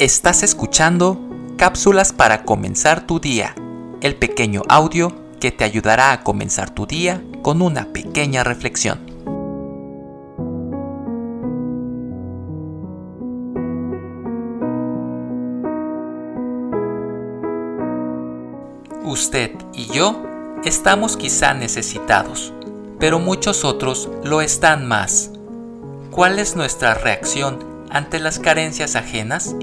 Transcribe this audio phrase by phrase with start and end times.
[0.00, 1.20] Estás escuchando
[1.56, 3.54] Cápsulas para comenzar tu día,
[4.00, 8.98] el pequeño audio que te ayudará a comenzar tu día con una pequeña reflexión.
[19.04, 20.24] Usted y yo
[20.64, 22.52] estamos quizá necesitados,
[22.98, 25.30] pero muchos otros lo están más.
[26.10, 29.54] ¿Cuál es nuestra reacción ante las carencias ajenas?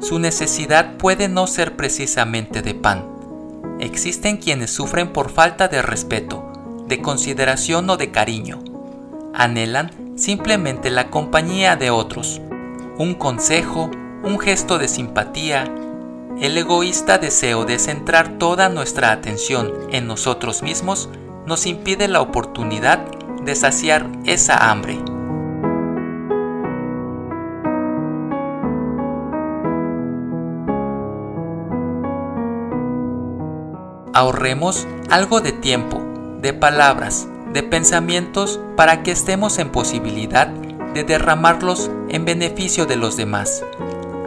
[0.00, 3.04] Su necesidad puede no ser precisamente de pan.
[3.80, 8.60] Existen quienes sufren por falta de respeto, de consideración o de cariño.
[9.34, 12.40] Anhelan simplemente la compañía de otros,
[12.98, 13.90] un consejo,
[14.22, 15.64] un gesto de simpatía,
[16.40, 21.08] el egoísta deseo de centrar toda nuestra atención en nosotros mismos
[21.46, 22.98] nos impide la oportunidad
[23.42, 24.98] de saciar esa hambre.
[34.16, 36.02] Ahorremos algo de tiempo,
[36.40, 43.18] de palabras, de pensamientos para que estemos en posibilidad de derramarlos en beneficio de los
[43.18, 43.62] demás.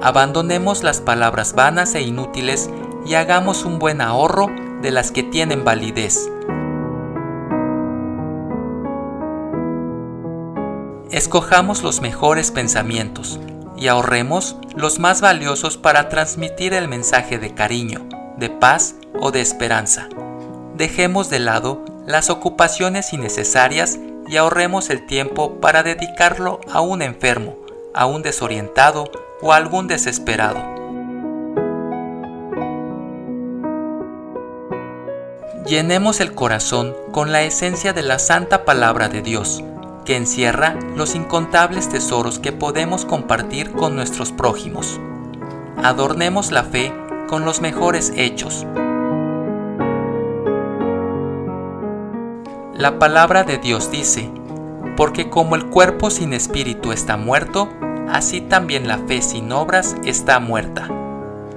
[0.04, 2.70] Abandonemos las palabras vanas e inútiles
[3.04, 4.52] y hagamos un buen ahorro
[4.84, 6.30] de las que tienen validez.
[11.10, 13.40] Escojamos los mejores pensamientos
[13.76, 19.42] y ahorremos los más valiosos para transmitir el mensaje de cariño, de paz o de
[19.42, 20.10] esperanza.
[20.76, 27.58] Dejemos de lado las ocupaciones innecesarias y ahorremos el tiempo para dedicarlo a un enfermo,
[27.94, 30.80] a un desorientado o a algún desesperado.
[35.66, 39.64] Llenemos el corazón con la esencia de la santa palabra de Dios,
[40.04, 45.00] que encierra los incontables tesoros que podemos compartir con nuestros prójimos.
[45.84, 46.92] Adornemos la fe
[47.28, 48.66] con los mejores hechos.
[52.80, 54.32] La palabra de Dios dice,
[54.96, 57.68] porque como el cuerpo sin espíritu está muerto,
[58.10, 60.88] así también la fe sin obras está muerta.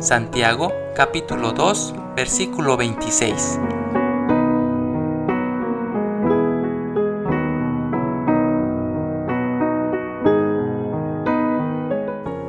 [0.01, 3.61] Santiago capítulo 2 versículo 26.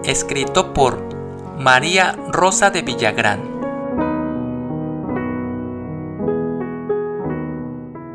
[0.04, 1.00] Escrito por
[1.60, 3.53] María Rosa de Villagrán.